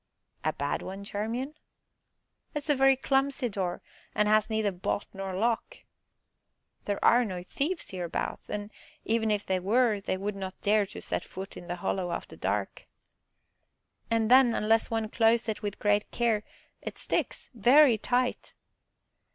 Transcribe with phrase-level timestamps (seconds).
[0.43, 1.53] "A bad one, Charmian?"
[2.55, 3.83] "It is a very clumsy door,
[4.15, 5.77] and has neither bolt nor lock."
[6.85, 8.71] "There are no thieves hereabouts, and,
[9.05, 12.35] even if there were, they would not dare to set foot in the Hollow after
[12.35, 12.81] dark."
[14.09, 16.43] "And then, unless one close it with great care,
[16.81, 18.55] it sticks very tight!"